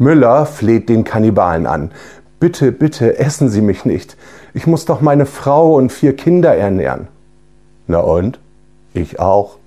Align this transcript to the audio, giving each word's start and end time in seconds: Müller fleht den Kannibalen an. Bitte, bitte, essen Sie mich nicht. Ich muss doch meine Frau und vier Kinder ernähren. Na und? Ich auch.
Müller 0.00 0.46
fleht 0.46 0.88
den 0.88 1.04
Kannibalen 1.04 1.66
an. 1.66 1.90
Bitte, 2.38 2.72
bitte, 2.72 3.18
essen 3.18 3.50
Sie 3.50 3.60
mich 3.60 3.84
nicht. 3.84 4.16
Ich 4.54 4.66
muss 4.66 4.86
doch 4.86 5.02
meine 5.02 5.26
Frau 5.26 5.74
und 5.74 5.92
vier 5.92 6.16
Kinder 6.16 6.56
ernähren. 6.56 7.08
Na 7.86 7.98
und? 7.98 8.38
Ich 8.94 9.20
auch. 9.20 9.58